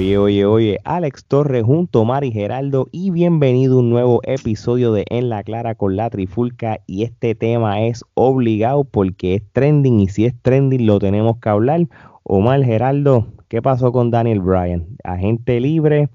[0.00, 4.94] Oye, oye, oye, Alex Torres junto a Mari Geraldo y bienvenido a un nuevo episodio
[4.94, 10.00] de En la Clara con la Trifulca y este tema es obligado porque es trending
[10.00, 11.86] y si es trending lo tenemos que hablar.
[12.22, 14.86] Omar Geraldo, ¿qué pasó con Daniel Bryan?
[15.04, 16.08] Agente libre,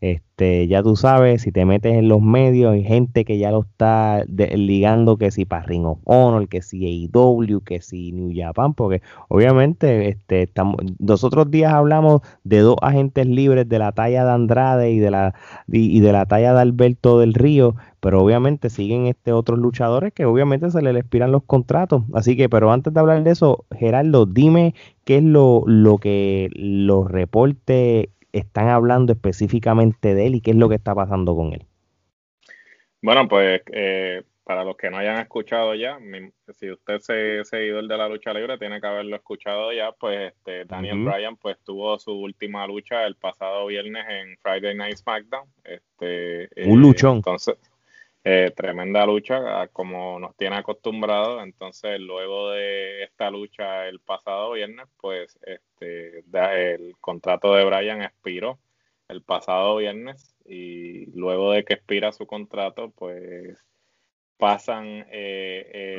[0.00, 3.60] este, ya tú sabes, si te metes en los medios, hay gente que ya lo
[3.60, 8.72] está ligando que si para Ring of Honor, que si AEW, que si New Japan,
[8.72, 14.30] porque obviamente este, estamos, nosotros días hablamos de dos agentes libres de la talla de
[14.32, 15.34] Andrade y de la,
[15.68, 20.24] y, de la talla de Alberto del Río, pero obviamente siguen este otros luchadores que
[20.24, 22.04] obviamente se les expiran los contratos.
[22.14, 26.48] Así que, pero antes de hablar de eso, Gerardo, dime qué es lo, lo que
[26.54, 31.52] los reportes están hablando específicamente de él y qué es lo que está pasando con
[31.52, 31.66] él.
[33.02, 35.98] Bueno, pues eh, para los que no hayan escuchado ya,
[36.54, 40.64] si usted es seguidor de la lucha libre, tiene que haberlo escuchado ya, pues este,
[40.64, 45.46] Daniel Bryan pues tuvo su última lucha el pasado viernes en Friday Night SmackDown.
[45.64, 47.16] Este, Un eh, luchón.
[47.16, 47.56] Entonces,
[48.24, 51.42] eh, tremenda lucha, como nos tiene acostumbrados.
[51.42, 58.58] Entonces, luego de esta lucha el pasado viernes, pues este, el contrato de Brian expiró
[59.08, 63.58] el pasado viernes y luego de que expira su contrato, pues
[64.40, 65.98] pasan eh,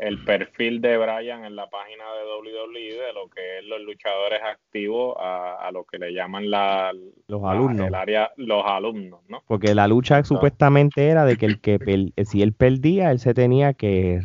[0.00, 4.40] el, perfil de Brian en la página de WWE de lo que es los luchadores
[4.42, 6.92] activos a, lo que le llaman la,
[7.28, 7.86] los alumnos.
[7.86, 9.42] el área, los alumnos, ¿no?
[9.46, 11.78] Porque la lucha supuestamente era de que el que
[12.24, 14.20] si él perdía, él se tenía que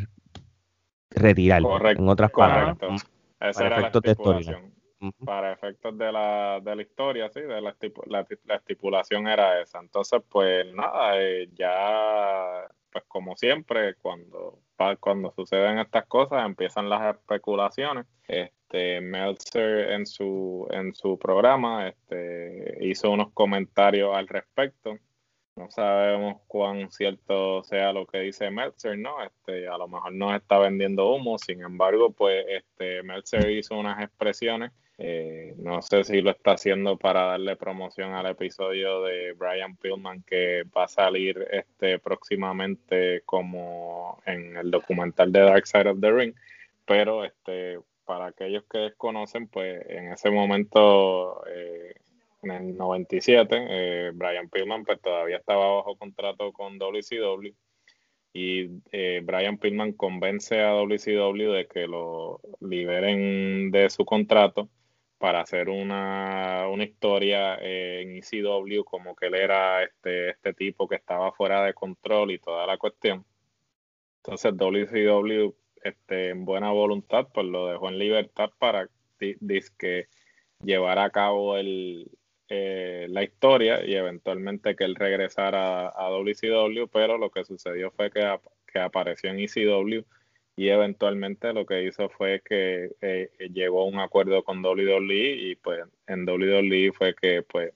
[1.11, 1.61] retirar.
[1.61, 2.01] Correcto.
[2.01, 2.77] En otras palabras.
[3.39, 4.71] Esa era efectos la estipulación.
[5.25, 7.75] Para efectos de la, de la historia, sí, de la,
[8.07, 9.79] la, estipulación era esa.
[9.79, 14.59] Entonces, pues nada, eh, ya pues como siempre, cuando,
[14.99, 18.05] cuando suceden estas cosas, empiezan las especulaciones.
[18.27, 24.97] Este, Meltzer en su, en su programa este, hizo unos comentarios al respecto.
[25.55, 29.21] No sabemos cuán cierto sea lo que dice Meltzer, ¿no?
[29.23, 34.01] Este, a lo mejor nos está vendiendo humo, sin embargo, pues este, Meltzer hizo unas
[34.01, 34.71] expresiones
[35.03, 40.21] eh, no sé si lo está haciendo para darle promoción al episodio de Brian Pillman
[40.21, 46.11] que va a salir este próximamente como en el documental de Dark Side of the
[46.11, 46.35] Ring,
[46.85, 51.95] pero este para aquellos que desconocen, pues en ese momento eh,
[52.43, 57.49] en el 97 eh, Brian Pillman pues todavía estaba bajo contrato con WCW
[58.33, 58.67] y
[59.23, 64.69] Brian Pillman convence a WCW de que lo liberen de su contrato
[65.21, 71.31] para hacer una, historia en ECW como que él era este, este tipo que estaba
[71.31, 73.23] fuera de control y toda la cuestión.
[74.17, 78.89] Entonces WCW este, en buena voluntad pues lo dejó en libertad para
[80.63, 82.09] llevar a cabo el,
[82.49, 87.91] eh, la historia y eventualmente que él regresara a, a, WCW, pero lo que sucedió
[87.91, 90.03] fue que, que apareció en ECW
[90.55, 95.55] y eventualmente lo que hizo fue que eh, llegó a un acuerdo con WWE y
[95.55, 97.73] pues en WWE fue que pues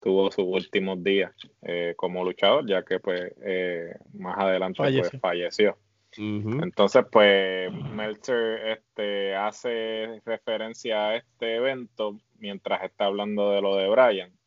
[0.00, 5.76] tuvo sus últimos días eh, como luchador ya que pues eh, más adelante pues, falleció.
[6.16, 13.88] Entonces pues Meltzer este, hace referencia a este evento mientras está hablando de lo de
[13.88, 14.37] Brian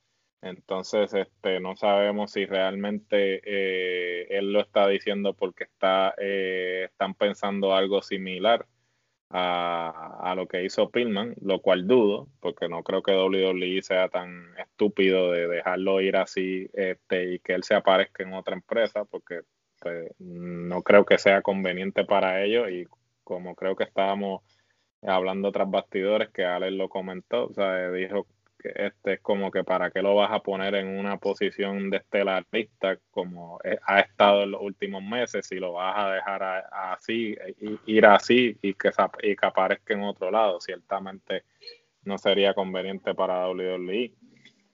[0.41, 7.13] entonces, este, no sabemos si realmente eh, él lo está diciendo porque está, eh, están
[7.13, 8.65] pensando algo similar
[9.29, 14.57] a, lo que hizo Pillman, lo cual dudo, porque no creo que WWE sea tan
[14.57, 19.41] estúpido de dejarlo ir así este, y que él se aparezca en otra empresa, porque
[19.79, 22.85] pues, no creo que sea conveniente para ellos y
[23.23, 24.43] como creo que estábamos
[25.03, 28.27] hablando tras bastidores, que Alex lo comentó, o sea, dijo
[28.63, 32.97] este es como que para qué lo vas a poner en una posición de estelarista
[33.09, 37.35] como ha estado en los últimos meses si lo vas a dejar así
[37.85, 38.91] ir así y que,
[39.23, 41.43] y que aparezca en otro lado ciertamente
[42.03, 44.13] no sería conveniente para WWE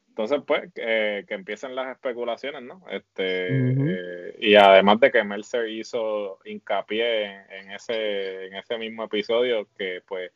[0.10, 6.40] entonces pues que empiecen las especulaciones no este eh, y además de que Mercer hizo
[6.46, 10.32] hincapié en ese en ese mismo episodio que pues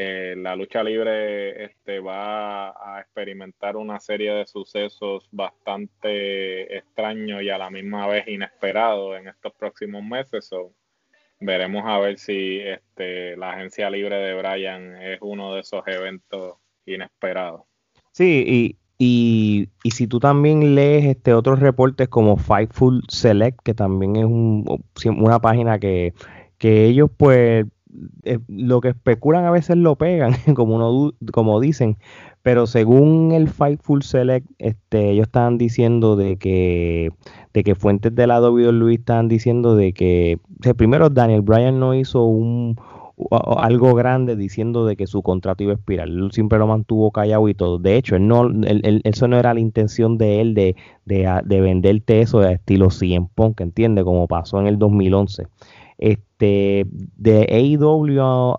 [0.00, 7.50] eh, la lucha libre este, va a experimentar una serie de sucesos bastante extraños y
[7.50, 10.48] a la misma vez inesperados en estos próximos meses.
[11.40, 16.58] veremos a ver si este, la agencia libre de Brian es uno de esos eventos
[16.86, 17.62] inesperados.
[18.12, 25.06] Sí, y, si tú también lees este otros reportes como Fightful Select, que también es
[25.06, 26.14] una página que,
[26.56, 27.66] que ellos pues
[28.24, 31.96] eh, lo que especulan a veces lo pegan, como, uno, como dicen,
[32.42, 37.10] Pero según el Fightful Select, este, ellos estaban diciendo de que,
[37.54, 40.38] de que fuentes de la WWE estaban diciendo de que,
[40.76, 42.76] primero Daniel Bryan no hizo un,
[43.30, 46.08] algo grande diciendo de que su contrato iba a expirar.
[46.08, 47.78] Él siempre lo mantuvo callado y todo.
[47.78, 48.50] De hecho, él no,
[49.04, 53.26] eso no era la intención de él de, de, de venderte eso de estilo 100
[53.28, 55.46] Punk, entiende, como pasó en el 2011.
[55.98, 56.86] Este,
[57.16, 58.56] de AEW,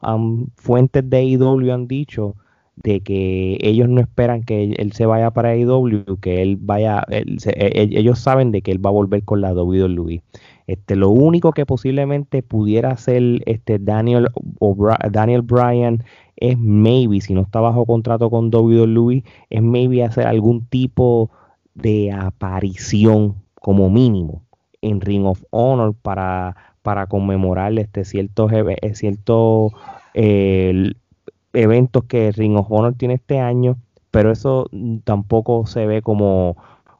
[0.55, 2.35] fuentes de AEW han dicho
[2.75, 7.23] de que ellos no esperan que él, se vaya para AEW, que él vaya, e,
[7.45, 10.21] e, ellos saben de que él va a volver con la WWE.
[10.67, 14.27] Este, lo único que posiblemente pudiera hacer este Daniel,
[15.11, 16.03] Daniel Bryan
[16.37, 21.31] es maybe, si no está bajo contrato con WWE, es maybe hacer algún tipo
[21.73, 24.43] de aparición como mínimo
[24.81, 29.71] en Ring of Honor para, para conmemorar este ciertos eh, cierto,
[30.13, 30.93] eh,
[31.53, 33.77] eventos que Ring of Honor tiene este año,
[34.11, 34.69] pero eso
[35.03, 36.57] tampoco se ve como,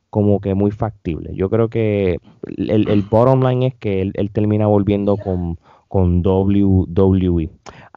[0.09, 1.31] como que muy factible.
[1.35, 2.17] Yo creo que
[2.57, 7.49] el, el bottom line es que él, termina volviendo con, con WWE.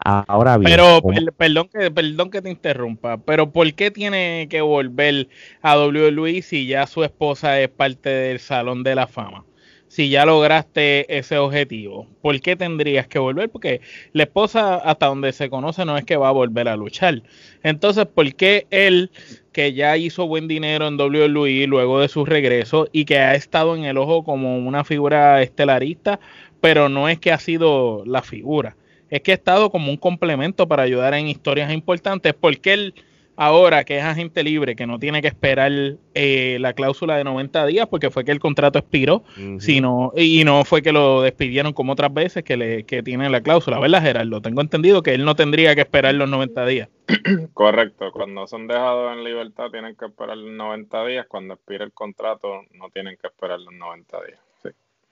[0.05, 0.71] Ahora bien.
[0.71, 1.01] Pero,
[1.37, 5.29] perdón, que, perdón que te interrumpa, pero ¿por qué tiene que volver
[5.61, 9.45] a WWE si ya su esposa es parte del Salón de la Fama?
[9.93, 12.07] Si ya lograste ese objetivo?
[12.23, 13.51] ¿Por qué tendrías que volver?
[13.51, 13.83] Porque
[14.15, 17.23] la esposa, hasta donde se conoce, no es que va a volver a luchar.
[17.63, 19.11] Entonces, ¿por qué él,
[19.53, 23.77] que ya hizo buen dinero en WWE luego de su regreso y que ha estado
[23.77, 26.21] en el ojo como una figura estelarista,
[26.63, 28.79] pero no es que ha sido la figura?
[29.11, 32.95] Es que ha estado como un complemento para ayudar en historias importantes, porque él
[33.45, 35.73] ahora que es agente libre, que no tiene que esperar
[36.15, 39.25] eh, la cláusula de 90 días, porque fue que el contrato expiró,
[39.59, 43.41] sino, y no fue que lo despidieron como otras veces que, le, que tienen la
[43.41, 44.41] cláusula, ¿verdad, Gerardo?
[44.41, 46.89] Tengo entendido que él no tendría que esperar los 90 días.
[47.55, 51.93] Correcto, cuando son dejados en libertad tienen que esperar los 90 días, cuando expire el
[51.93, 54.52] contrato no tienen que esperar los 90 días.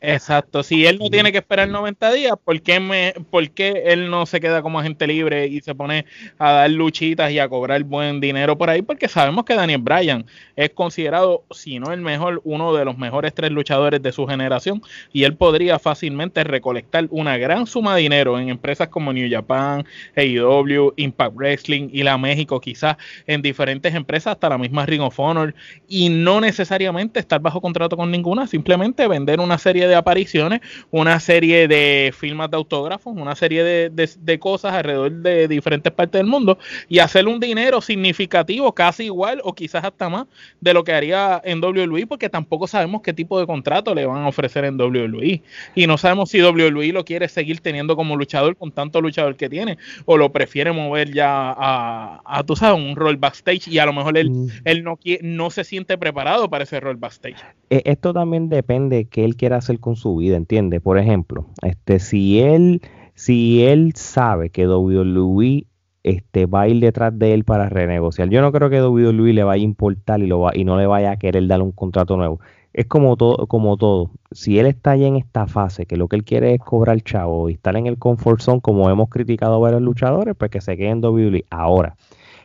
[0.03, 4.09] Exacto, si él no tiene que esperar 90 días, ¿por qué, me, ¿por qué él
[4.09, 6.07] no se queda como agente libre y se pone
[6.39, 8.81] a dar luchitas y a cobrar buen dinero por ahí?
[8.81, 10.25] Porque sabemos que Daniel Bryan
[10.57, 14.81] es considerado, si no el mejor, uno de los mejores tres luchadores de su generación
[15.13, 19.85] y él podría fácilmente recolectar una gran suma de dinero en empresas como New Japan,
[20.17, 25.21] AEW, Impact Wrestling y la México, quizás en diferentes empresas, hasta la misma Ring of
[25.21, 25.55] Honor,
[25.89, 30.61] y no necesariamente estar bajo contrato con ninguna, simplemente vender una serie de de apariciones,
[30.91, 36.27] una serie de firmas de autógrafos, una serie de, cosas alrededor de diferentes partes del
[36.27, 36.59] mundo
[36.89, 40.27] y hacer un dinero significativo, casi igual o quizás hasta más
[40.61, 44.23] de lo que haría en WWE, porque tampoco sabemos qué tipo de contrato le van
[44.23, 45.43] a ofrecer en WWE.
[45.75, 49.49] Y no sabemos si WWE lo quiere seguir teniendo como luchador con tanto luchador que
[49.49, 49.77] tiene,
[50.07, 53.93] o lo prefiere mover ya a, a tú sabes, un rol backstage y a lo
[53.93, 54.49] mejor él, mm.
[54.65, 57.37] él no, no se siente preparado para ese rol backstage.
[57.71, 60.81] E, esto también depende que él quiera hacer con su vida, ¿entiendes?
[60.81, 62.83] Por ejemplo, este, si él,
[63.15, 65.67] si él sabe que WWE
[66.03, 69.45] este, va a ir detrás de él para renegociar, yo no creo que WWE le
[69.45, 72.17] vaya a importar y, lo va, y no le vaya a querer dar un contrato
[72.17, 72.41] nuevo.
[72.73, 74.13] Es como todo, como todo.
[74.31, 77.49] Si él está ya en esta fase, que lo que él quiere es cobrar chavo
[77.51, 80.77] y estar en el comfort zone, como hemos criticado a varios luchadores, pues que se
[80.77, 81.47] quede en WWE.
[81.51, 81.97] Ahora,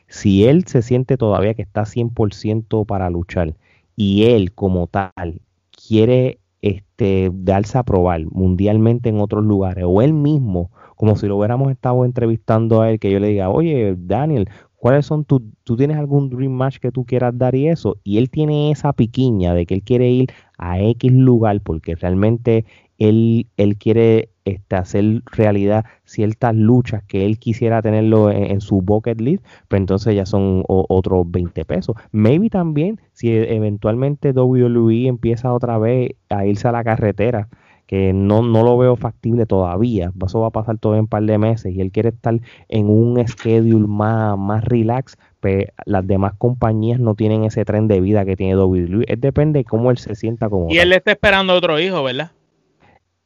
[0.07, 3.55] si él se siente todavía que está 100% para luchar
[3.95, 5.41] y él como tal
[5.87, 11.37] quiere este, darse a probar mundialmente en otros lugares, o él mismo, como si lo
[11.37, 15.77] hubiéramos estado entrevistando a él, que yo le diga, oye, Daniel, ¿cuáles son tus, tú
[15.77, 17.97] tienes algún dream match que tú quieras dar y eso?
[18.03, 22.65] Y él tiene esa piquiña de que él quiere ir a X lugar porque realmente
[22.97, 29.19] él, él quiere este, hacer realidad ciertas luchas que él quisiera tenerlo en, su bucket
[29.19, 31.95] list, pues entonces ya son otros 20 pesos.
[32.11, 37.49] Maybe también si eventualmente WWE empieza otra vez a irse a la carretera,
[37.87, 41.23] que no, no lo veo factible todavía, eso va a pasar todo en un par
[41.23, 46.33] de meses y él quiere estar en un schedule más, más relax, pues las demás
[46.37, 49.05] compañías no tienen ese tren de vida que tiene WWE.
[49.07, 50.69] Es depende de cómo él se sienta como.
[50.69, 52.31] Y él está esperando otro hijo, ¿verdad?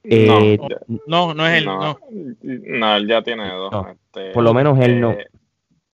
[0.03, 0.57] Eh,
[1.07, 1.99] no, no, es él, no.
[2.41, 3.73] No, él ya tiene dos.
[3.91, 5.11] Este, por lo menos él no.
[5.11, 5.27] Eh,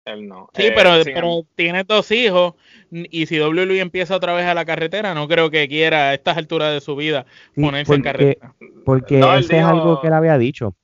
[0.04, 0.48] él no.
[0.54, 2.54] Sí, pero, pero tiene dos hijos
[2.90, 6.36] y si WWE empieza otra vez a la carretera, no creo que quiera a estas
[6.36, 8.54] alturas de su vida ponerse en carretera.
[8.84, 10.74] Porque ese es algo que él había dicho.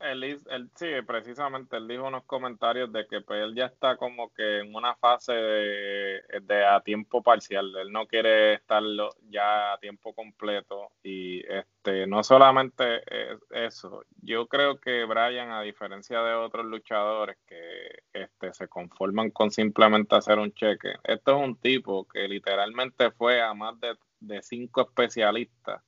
[0.00, 4.60] Él, sí, precisamente él dijo unos comentarios de que pues, él ya está como que
[4.60, 7.74] en una fase de, a tiempo parcial.
[7.76, 8.82] Él no quiere estar
[9.28, 10.92] ya a tiempo completo.
[11.02, 13.02] Y este no solamente
[13.50, 19.50] eso, yo creo que Brian, a diferencia de otros luchadores que este, se conforman con
[19.50, 24.42] simplemente hacer un cheque, esto es un tipo que literalmente fue a más de, de
[24.42, 25.82] cinco especialistas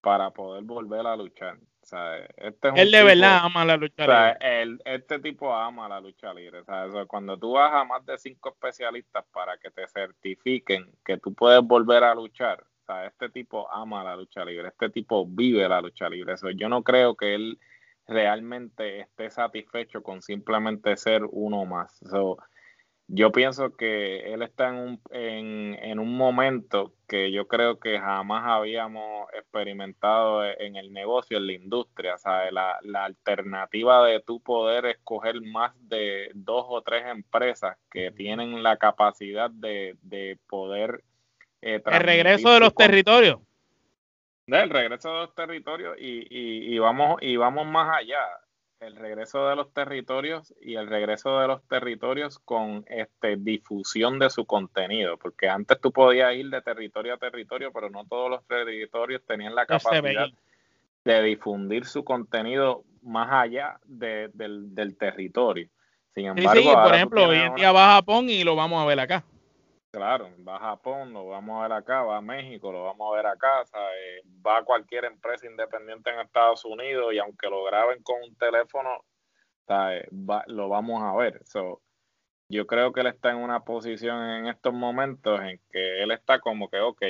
[0.00, 1.58] para poder volver a luchar.
[2.36, 4.78] Este él de verdad ama la lucha libre.
[4.84, 6.62] este tipo ama la lucha libre.
[7.06, 11.60] cuando tú vas a más de cinco especialistas para que te certifiquen que tú puedes
[11.62, 12.64] volver a luchar,
[13.06, 14.68] este tipo ama la lucha libre.
[14.68, 16.34] Este tipo vive la lucha libre.
[16.56, 17.58] yo no creo que él
[18.06, 22.00] realmente esté satisfecho con simplemente ser uno más
[23.08, 28.44] yo pienso que él está en un, en, un momento que yo creo que jamás
[28.46, 32.16] habíamos experimentado en el negocio, en la industria.
[32.16, 32.52] ¿sabes?
[32.52, 38.62] La, la alternativa de tu poder escoger más de dos o tres empresas que tienen
[38.62, 41.04] la capacidad de, poder...
[41.60, 43.40] Eh, el regreso de los territorios.
[44.46, 48.18] El regreso de los territorios y, y, y, vamos, y vamos más allá
[48.82, 54.28] el regreso de los territorios y el regreso de los territorios con este difusión de
[54.28, 58.44] su contenido, porque antes tú podías ir de territorio a territorio, pero no todos los
[58.46, 60.26] territorios tenían la capacidad
[61.04, 65.68] de difundir su contenido más allá del, territorio.
[66.14, 69.00] Sin embargo, por ejemplo, hoy en día va a Japón y lo vamos a ver
[69.00, 69.24] acá.
[69.92, 73.16] Claro, va a Japón, lo vamos a ver acá, va a México, lo vamos a
[73.16, 73.62] ver acá,
[74.44, 79.04] va a cualquier empresa independiente en Estados Unidos y aunque lo graben con un teléfono,
[80.46, 81.42] lo vamos a ver.
[82.48, 86.40] yo creo que él está en una posición en estos momentos en que él está
[86.40, 87.02] como que, ok,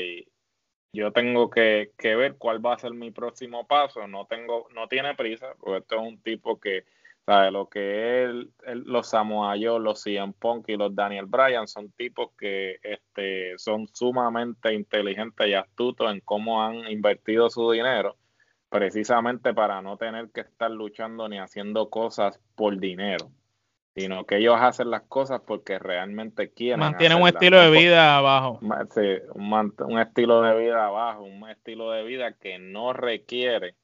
[0.93, 4.89] yo tengo que, que ver cuál va a ser mi próximo paso, no tengo, no
[4.89, 6.85] tiene prisa, porque esto es un tipo que
[7.25, 7.53] ¿Sabe?
[7.53, 8.31] Lo que es
[8.85, 14.75] los Samoa los CM Punk y los Daniel Bryan son tipos que este, son sumamente
[14.75, 18.17] inteligentes y astutos en cómo han invertido su dinero,
[18.69, 23.31] precisamente para no tener que estar luchando ni haciendo cosas por dinero,
[23.95, 26.81] sino que ellos hacen las cosas porque realmente quieren.
[26.81, 28.59] Mantienen un estilo de vida abajo.
[28.95, 33.77] Sí, un, un estilo de vida abajo, un estilo de vida que no requiere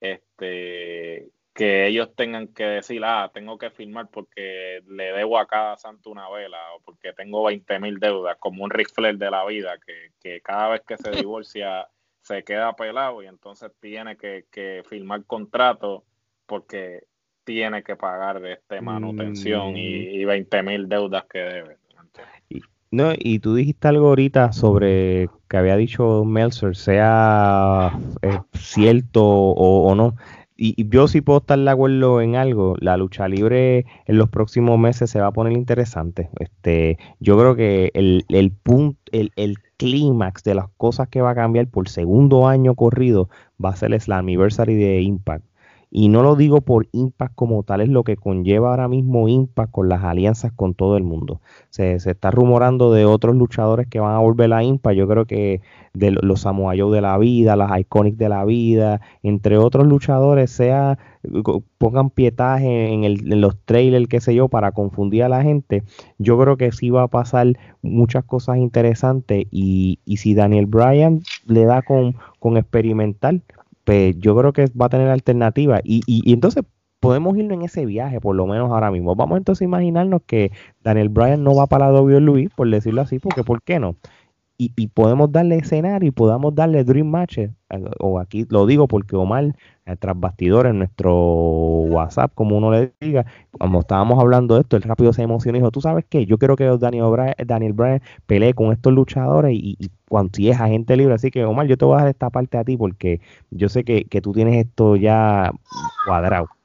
[0.00, 5.78] este que ellos tengan que decir, ah, tengo que firmar porque le debo a cada
[5.78, 9.76] santo una vela o porque tengo 20 mil deudas, como un rifle de la vida,
[10.20, 11.88] que, cada vez que se divorcia
[12.20, 16.04] se queda pelado y entonces tiene que, que firmar contrato
[16.44, 17.04] porque
[17.44, 20.66] tiene que pagar este manutención y, 20 mm.
[20.66, 21.78] mil deudas que debe.
[22.50, 22.60] Y,
[22.90, 29.88] no, y tú dijiste algo ahorita sobre que había dicho Meltzer, sea eh, cierto o,
[29.88, 30.16] o no
[30.56, 34.78] y, yo sí puedo estar de acuerdo en algo, la lucha libre en los próximos
[34.78, 36.30] meses se va a poner interesante.
[36.38, 41.30] Este, yo creo que el, el punto, el, el clímax de las cosas que va
[41.30, 43.28] a cambiar por segundo año corrido
[43.62, 45.44] va a ser el Slammiversary de Impact.
[45.90, 49.70] Y no lo digo por Impact como tal, es lo que conlleva ahora mismo Impact
[49.70, 51.40] con las alianzas con todo el mundo.
[51.70, 54.96] Se, se está rumorando de otros luchadores que van a volver a Impact.
[54.96, 55.60] Yo creo que
[55.94, 60.98] de los Samoa de la vida, las Iconics de la vida, entre otros luchadores, sea
[61.78, 65.82] pongan pietaje en, el, en los trailers, qué sé yo, para confundir a la gente.
[66.18, 71.22] Yo creo que sí va a pasar muchas cosas interesantes y, y si Daniel Bryan
[71.46, 73.40] le da con, con experimentar,
[73.86, 75.80] pues yo creo que va a tener alternativa.
[75.84, 76.64] Y, y, entonces
[76.98, 79.14] podemos irnos en ese viaje, por lo menos ahora mismo.
[79.14, 80.50] Vamos entonces a imaginarnos que
[80.82, 83.94] Daniel Bryan no va para la WWE, por decirlo así, porque ¿por qué no?
[84.58, 87.50] Y, y, podemos darle escenario y podamos darle dream matches.
[88.00, 92.92] O aquí lo digo porque Omar, eh, tras bastidores, en nuestro WhatsApp, como uno le
[93.00, 96.24] diga, como estábamos hablando de esto, el rápido se emocionó y dijo, ¿tú sabes qué?
[96.24, 100.58] Yo quiero que Daniel Bryan, Daniel Bryan pelee con estos luchadores y, y cuando es
[100.60, 101.14] agente libre.
[101.14, 103.20] Así que, Omar, yo te voy a dar esta parte a ti porque
[103.50, 105.52] yo sé que, que tú tienes esto ya
[106.06, 106.55] cuadrado.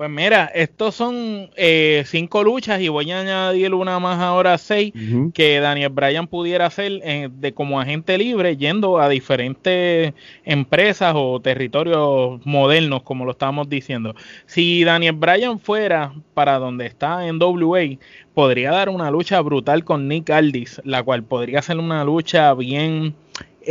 [0.00, 4.94] Pues mira, estos son eh, cinco luchas y voy a añadir una más ahora seis
[5.34, 10.14] que Daniel Bryan pudiera hacer eh, de como agente libre yendo a diferentes
[10.46, 14.14] empresas o territorios modernos, como lo estábamos diciendo.
[14.46, 17.98] Si Daniel Bryan fuera para donde está en WA,
[18.32, 23.14] podría dar una lucha brutal con Nick Aldis, la cual podría ser una lucha bien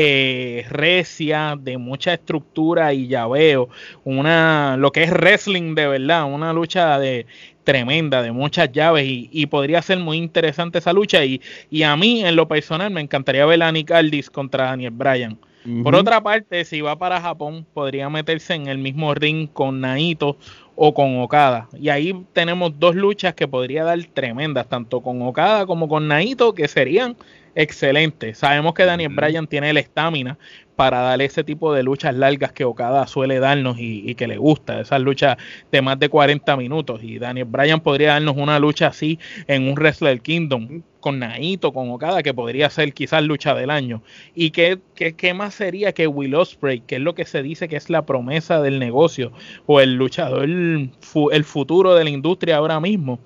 [0.01, 3.67] eh, recia, de mucha estructura y llaveo,
[4.05, 7.25] una, lo que es wrestling de verdad, una lucha de
[7.65, 12.23] tremenda, de muchas llaves y, podría ser muy interesante esa lucha y, y, a mí
[12.23, 15.37] en lo personal me encantaría ver a Nick Aldis contra Daniel Bryan.
[15.83, 20.37] Por otra parte, si va para Japón, podría meterse en el mismo ring con Naito
[20.81, 21.67] o con Okada.
[21.77, 26.53] Y ahí tenemos dos luchas que podría dar tremendas, tanto con Okada como con Naito,
[26.53, 27.17] que serían
[27.53, 28.37] excelentes.
[28.37, 30.37] Sabemos que Daniel Bryan tiene la estamina
[30.77, 34.79] para dar ese tipo de luchas largas que Okada suele darnos y, que le gusta,
[34.79, 35.35] esas luchas
[35.69, 37.03] de más de 40 minutos.
[37.03, 41.89] Y Daniel Bryan podría darnos una lucha así en un Wrestler Kingdom con Naito, con
[41.91, 44.01] Okada, que podría ser quizás lucha del año.
[44.35, 47.77] ¿Y qué, qué, más sería que Will Ospreay, que es lo que se dice que
[47.77, 49.31] es la promesa del negocio
[49.65, 50.91] o el luchador, el,
[51.31, 53.19] el futuro de la industria ahora mismo?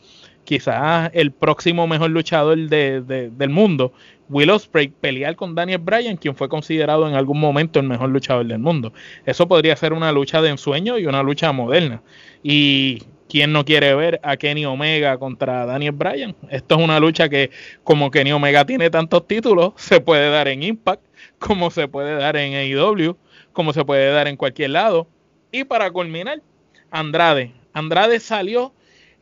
[0.44, 3.94] quizás el próximo mejor luchador del mundo,
[4.30, 8.46] Will Ospreay, pelear con Daniel Bryan, quien fue considerado en algún momento el mejor luchador
[8.46, 8.94] del mundo.
[9.26, 12.02] Eso podría ser una lucha de ensueño y una lucha moderna.
[12.42, 13.04] Y
[13.34, 16.36] ¿quién no quiere ver a Kenny Omega contra Daniel Bryan?
[16.52, 17.50] Esto es una lucha que,
[17.84, 21.02] como Kenny Omega tiene tantos títulos, se puede dar en Impact,
[21.40, 23.18] como se puede dar en AEW,
[23.52, 25.08] como se puede dar en cualquier lado.
[25.52, 26.44] Y para culminar,
[26.92, 27.52] Andrade.
[27.74, 28.72] Andrade salió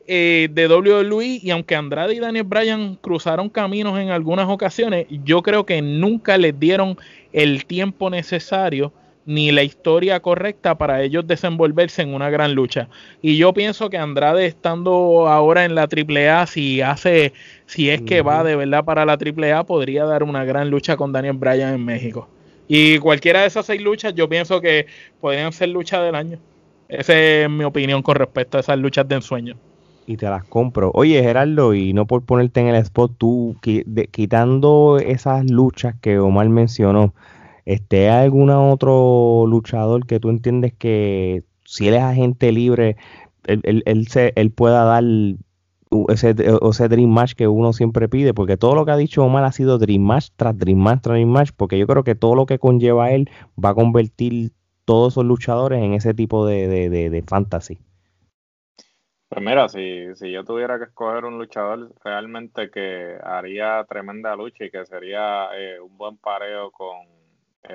[0.06, 5.41] eh, de WWE y aunque Andrade y Daniel Bryan cruzaron caminos en algunas ocasiones, yo
[5.41, 6.98] creo que nunca les dieron
[7.32, 8.91] el tiempo necesario
[9.25, 12.88] ni la historia correcta para ellos desenvolverse en una gran lucha.
[13.22, 17.34] Y yo pienso que Andrade estando ahora en la AAA, si hace,
[17.66, 21.12] si es que va de verdad para la AAA, podría dar una gran lucha con
[21.12, 22.28] Daniel Bryan en México.
[22.68, 24.88] Y cualquiera de esas seis luchas, yo pienso que
[25.20, 26.40] podrían ser luchas del año.
[26.88, 29.58] Esa es mi opinión con respecto a esas luchas de ensueño
[30.12, 30.92] y te las compro.
[30.94, 33.56] Oye, Gerardo, y no por ponerte en el spot, tú
[34.12, 37.13] quitando esas luchas que Omar mencionó,
[37.65, 42.98] este, ¿hay algún otro luchador que tú entiendes que si él es agente libre,
[43.46, 45.03] él, él, se, él pueda dar
[46.10, 48.34] ese, ese Dream Match que uno siempre pide?
[48.34, 51.15] Porque todo lo que ha dicho Omar ha sido Dream Match tras Dream Match tras
[51.15, 53.30] Dream Match, porque yo creo que todo lo que conlleva él
[53.63, 54.51] va a convertir
[54.86, 57.80] todos esos luchadores en ese tipo de, de, de fantasy.
[59.32, 64.65] Pues mira, si, si yo tuviera que escoger un luchador realmente que haría tremenda lucha
[64.65, 66.98] y que sería eh, un buen pareo con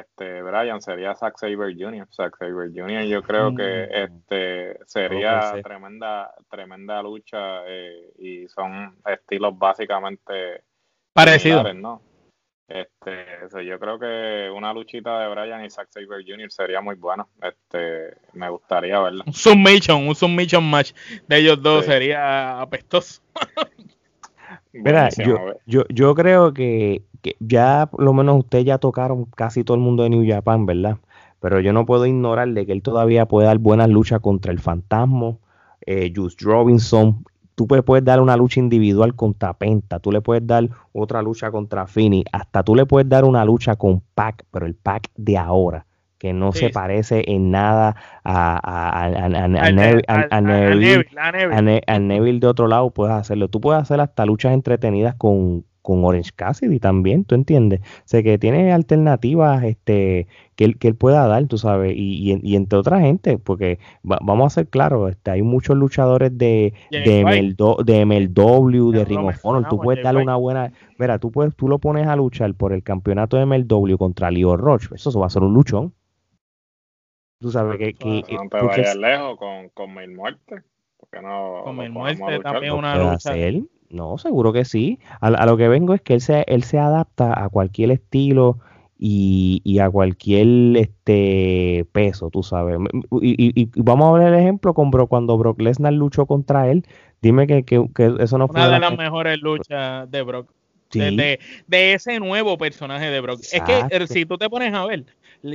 [0.01, 2.07] este Brian, sería Zack Saber Jr.
[2.11, 3.03] Zack Saber Jr.
[3.05, 3.95] yo creo que mm.
[3.95, 10.63] este sería tremenda tremenda lucha eh, y son estilos básicamente
[11.13, 12.03] parecidos, ¿no?
[12.69, 13.25] Este,
[13.65, 16.51] yo creo que una luchita de Brian y Zack Saber Jr.
[16.51, 17.25] sería muy buena.
[17.41, 19.23] Este, me gustaría verla.
[19.25, 20.93] Un submission, un submission match
[21.29, 23.23] de ellos dos sería apestoso.
[24.85, 25.09] Mira,
[25.67, 27.03] yo, yo, creo que,
[27.41, 30.99] ya por lo menos ustedes ya tocaron casi todo el mundo de New Japan, ¿verdad?
[31.41, 34.59] Pero yo no puedo ignorar de que él todavía puede dar buenas luchas contra el
[34.59, 35.37] Fantasma,
[35.85, 40.69] eh, Just Robinson, tú puedes dar una lucha individual contra Penta, tú le puedes dar
[40.93, 44.75] otra lucha contra Fini, hasta tú le puedes dar una lucha con Pac, pero el
[44.75, 45.87] Pac de ahora,
[46.19, 49.11] que no se parece en nada a,
[52.01, 53.49] Neville de otro lado, puedes hacerlo.
[53.49, 57.79] Tú puedes hacer hasta luchas entretenidas con, con Orange Cassidy también, ¿tú entiendes?
[57.81, 60.27] O sea, que tiene alternativas este,
[60.57, 64.47] que, él, que él pueda dar, tú sabes, y, y, entre otra gente, porque vamos
[64.47, 69.39] a ser claros, este, hay muchos luchadores de, de, MLW, de, MLW, de Ring of
[69.45, 72.73] Honor, tú puedes darle una buena, mira, tú, puedes, tú lo pones a luchar por
[72.73, 75.95] el campeonato de MLW contra Leo Roche, eso, va a ser un luchón.
[77.41, 77.95] Tú sabes que...
[77.95, 80.63] que no te vayas lejos con, con Mil Muerte.
[80.99, 83.35] Porque no, con Mil Muerte también una lucha.
[83.91, 84.99] No, seguro que sí.
[85.21, 88.59] A, lo que vengo es que él se, él se adapta a cualquier estilo
[88.99, 92.79] y, a cualquier este peso, tú sabes.
[93.21, 96.85] Y, vamos a ver el ejemplo con Brock, cuando Brock Lesnar luchó contra él.
[97.23, 97.65] Dime que,
[98.19, 98.61] eso no fue...
[98.61, 100.51] Una de las mejores luchas de Brock.
[100.91, 103.41] De, ese nuevo personaje de Brock.
[103.41, 105.05] Es que si tú te pones a ver,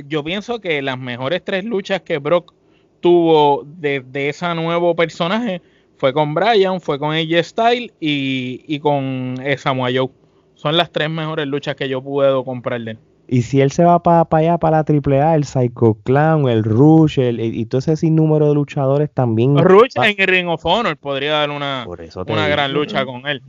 [0.08, 2.54] yo pienso que las mejores tres luchas que Brock
[3.00, 5.60] tuvo de, de ese nuevo personaje
[5.96, 10.10] fue con Brian, fue con AJ Style y, y con eh, Samoa Joe.
[10.54, 12.98] Son las tres mejores luchas que yo puedo comprarle.
[13.28, 17.18] Y si él se va para allá, para la AAA, el Psycho Clown, el Rush,
[17.18, 19.56] el, y todo ese sinnúmero de luchadores también.
[19.56, 21.86] Rush en el Ring of Honor podría dar una,
[22.26, 23.42] una gran lucha con él.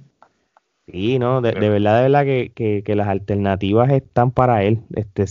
[0.88, 4.80] Sí, no, de, verdad, de verdad que, que, las alternativas están para él.
[4.96, 5.26] Este,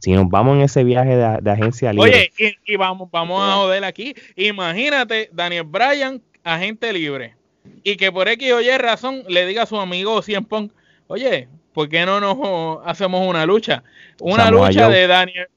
[0.00, 2.10] si nos vamos en ese viaje de, agencia libre.
[2.10, 2.32] Oye,
[2.64, 4.14] y, y, vamos, vamos a joder aquí.
[4.36, 7.34] Imagínate, Daniel Bryan agente libre
[7.82, 10.70] y que por X o Y razón le diga a su amigo Cien Pong,
[11.06, 13.82] oye, ¿por qué no nos hacemos una lucha?
[14.20, 15.48] Una lucha de Daniel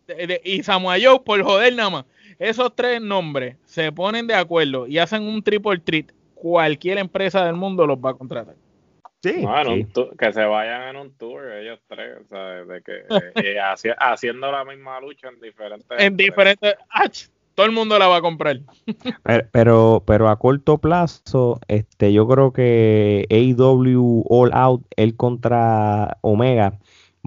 [0.43, 2.05] y Samuel Joe por joder nada más.
[2.37, 6.07] Esos tres nombres se ponen de acuerdo y hacen un triple treat.
[6.35, 8.55] Cualquier empresa del mundo los va a contratar.
[9.21, 9.45] Sí,
[10.17, 13.03] que se vayan en un tour ellos tres, De que
[13.43, 13.57] eh,
[13.99, 15.99] haciendo la misma lucha en diferentes.
[15.99, 16.75] En diferentes.
[17.53, 18.61] todo el mundo la va a comprar.
[19.51, 26.79] pero, pero a corto plazo, este, yo creo que AEW All Out, el contra Omega,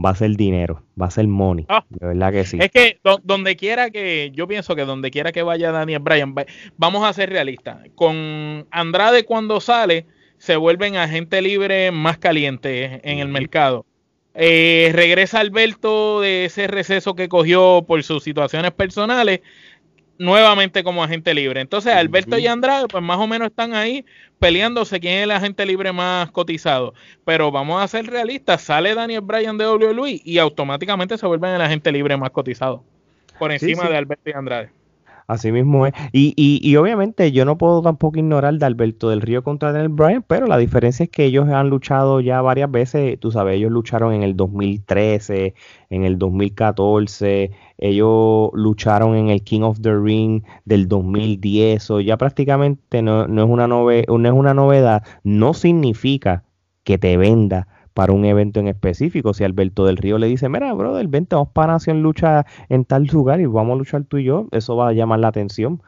[0.02, 1.66] va a ser dinero, va a ser money.
[1.68, 1.84] Ah.
[1.90, 2.58] de verdad que sí.
[2.58, 6.34] Es que donde quiera que, yo pienso que donde quiera que vaya Daniel Bryan,
[6.76, 7.80] vamos a ser realistas.
[7.94, 10.06] Con Andrade cuando sale,
[10.42, 13.86] se vuelven agente libre más caliente en el mercado.
[14.34, 19.38] Eh, regresa Alberto de ese receso que cogió por sus situaciones personales
[20.18, 21.60] nuevamente como agente libre.
[21.60, 24.04] Entonces, Alberto y Andrade, pues más o menos están ahí
[24.40, 26.92] peleándose quién es el agente libre más cotizado.
[27.24, 31.62] Pero vamos a ser realistas, sale Daniel Bryan de WWE y automáticamente se vuelven el
[31.62, 32.82] agente libre más cotizado
[33.38, 34.70] por encima de Alberto y Andrade.
[35.26, 35.94] Así mismo es.
[36.12, 39.88] Y, y, y, obviamente yo no puedo tampoco ignorar de Alberto del Río contra Daniel
[39.90, 43.18] Bryan, pero la diferencia es que ellos han luchado ya varias veces.
[43.20, 45.54] Tú sabes, ellos lucharon en el 2013,
[45.90, 51.90] en el 2014, ellos lucharon en el King of the Ring del 2010.
[51.90, 55.02] O ya prácticamente no, no, es una no es una novedad.
[55.24, 56.44] No significa
[56.84, 59.34] que te venda para un evento en específico.
[59.34, 63.04] Si Alberto del Río le dice, mira, brother, vente, vamos para Nación Lucha en tal
[63.06, 65.82] lugar y vamos a luchar tú y yo, eso va a llamar la atención.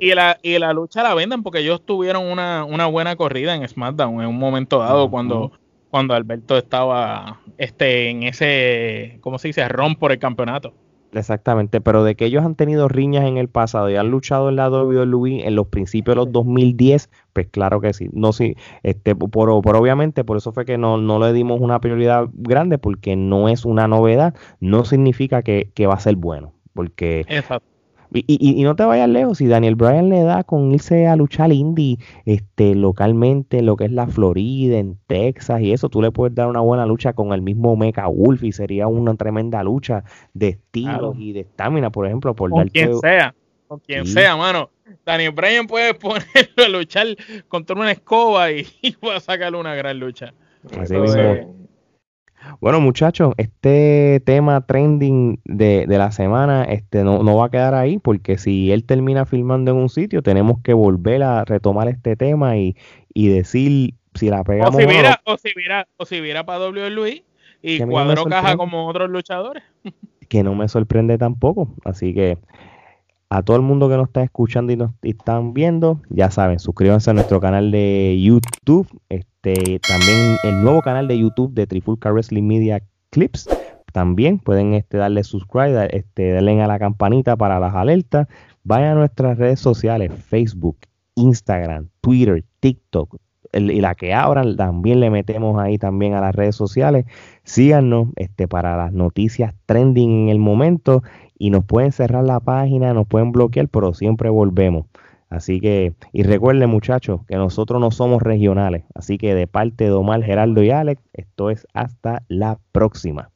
[0.00, 3.66] y, la, y la lucha la venden porque ellos tuvieron una, una buena corrida en
[3.68, 5.52] SmackDown en un momento dado cuando,
[5.90, 10.72] cuando Alberto estaba este, en ese, ¿cómo se dice?, ron por el campeonato.
[11.12, 14.56] Exactamente, pero de que ellos han tenido riñas en el pasado y han luchado en
[14.56, 18.08] la WWE en los principios de los 2010, pues claro que sí.
[18.12, 22.28] No sí, este por, obviamente por eso fue que no, no le dimos una prioridad
[22.32, 27.24] grande porque no es una novedad, no significa que, que va a ser bueno, porque
[27.28, 27.69] Exacto.
[28.12, 28.24] Y,
[28.60, 31.98] y, no te vayas lejos, si Daniel Bryan le da con irse a luchar indie
[32.24, 36.48] este, localmente, lo que es la Florida, en Texas y eso, tú le puedes dar
[36.48, 40.02] una buena lucha con el mismo Mecha Wolf y sería una tremenda lucha
[40.34, 43.34] de estilos y de estamina, por ejemplo, por con quien sea,
[43.68, 44.70] con quien sea, mano.
[45.06, 47.06] Daniel Bryan puede ponerlo a luchar
[47.48, 48.66] contra una escoba y,
[49.06, 50.34] va a sacarle una gran lucha.
[50.76, 51.60] Así mismo.
[52.60, 57.98] Bueno, muchachos, este tema trending de, la semana este, no, no, va a quedar ahí,
[57.98, 62.56] porque si él termina filmando en un sitio, tenemos que volver a retomar este tema
[62.56, 62.76] y,
[63.14, 64.74] decir si la pegamos.
[64.74, 67.24] O si viera, o, si viera, o si viera para WWE
[67.62, 69.62] y cuadro caja como otros luchadores.
[70.28, 71.74] que no me sorprende tampoco.
[71.84, 72.38] Así que
[73.28, 77.10] a todo el mundo que nos está escuchando y nos están viendo, ya saben, suscríbanse
[77.10, 78.88] a nuestro canal de YouTube.
[79.08, 83.48] Este, también el nuevo canal de YouTube de Trifulca Wrestling Media Clips.
[83.92, 88.28] También pueden este, darle subscribe, este, a la campanita para las alertas.
[88.62, 90.78] Vayan a nuestras redes sociales, Facebook,
[91.16, 93.16] Instagram, Twitter, TikTok,
[93.52, 97.06] y la que abran, también le metemos ahí también a las redes sociales.
[97.42, 101.02] Síganos este, para las noticias trending en el momento
[101.36, 104.86] y nos pueden cerrar la página, nos pueden bloquear, pero siempre volvemos.
[105.30, 108.84] Así que, y recuerden muchachos, que nosotros no somos regionales.
[108.94, 113.30] Así que de parte de Omar, Geraldo y Alex, esto es hasta la próxima.